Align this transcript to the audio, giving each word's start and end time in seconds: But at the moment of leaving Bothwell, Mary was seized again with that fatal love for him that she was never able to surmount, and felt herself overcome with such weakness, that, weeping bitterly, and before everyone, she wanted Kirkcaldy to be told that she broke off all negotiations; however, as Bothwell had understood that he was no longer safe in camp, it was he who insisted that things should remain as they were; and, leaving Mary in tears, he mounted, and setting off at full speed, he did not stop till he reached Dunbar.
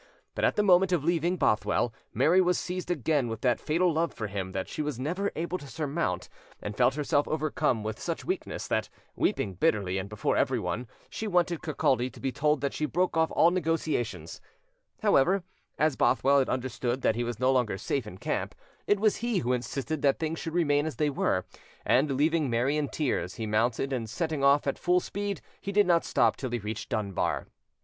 But 0.33 0.43
at 0.43 0.55
the 0.55 0.63
moment 0.63 0.91
of 0.91 1.03
leaving 1.03 1.37
Bothwell, 1.37 1.93
Mary 2.11 2.41
was 2.41 2.57
seized 2.57 2.89
again 2.89 3.27
with 3.27 3.41
that 3.41 3.59
fatal 3.59 3.93
love 3.93 4.11
for 4.11 4.25
him 4.25 4.51
that 4.51 4.67
she 4.67 4.81
was 4.81 4.99
never 4.99 5.31
able 5.35 5.59
to 5.59 5.67
surmount, 5.67 6.27
and 6.59 6.75
felt 6.75 6.95
herself 6.95 7.27
overcome 7.27 7.83
with 7.83 7.99
such 7.99 8.25
weakness, 8.25 8.67
that, 8.67 8.89
weeping 9.15 9.53
bitterly, 9.53 9.99
and 9.99 10.09
before 10.09 10.35
everyone, 10.35 10.87
she 11.07 11.27
wanted 11.27 11.61
Kirkcaldy 11.61 12.09
to 12.13 12.19
be 12.19 12.31
told 12.31 12.61
that 12.61 12.73
she 12.73 12.87
broke 12.87 13.15
off 13.15 13.29
all 13.33 13.51
negotiations; 13.51 14.41
however, 15.03 15.43
as 15.77 15.95
Bothwell 15.95 16.39
had 16.39 16.49
understood 16.49 17.03
that 17.03 17.13
he 17.15 17.23
was 17.23 17.39
no 17.39 17.51
longer 17.51 17.77
safe 17.77 18.07
in 18.07 18.17
camp, 18.17 18.55
it 18.87 18.99
was 18.99 19.17
he 19.17 19.37
who 19.37 19.53
insisted 19.53 20.01
that 20.01 20.17
things 20.17 20.39
should 20.39 20.55
remain 20.55 20.87
as 20.87 20.95
they 20.95 21.11
were; 21.11 21.45
and, 21.85 22.17
leaving 22.17 22.49
Mary 22.49 22.75
in 22.75 22.89
tears, 22.89 23.35
he 23.35 23.45
mounted, 23.45 23.93
and 23.93 24.09
setting 24.09 24.43
off 24.43 24.65
at 24.65 24.79
full 24.79 24.99
speed, 24.99 25.41
he 25.61 25.71
did 25.71 25.85
not 25.85 26.03
stop 26.03 26.35
till 26.37 26.49
he 26.49 26.57
reached 26.57 26.89
Dunbar. 26.89 27.45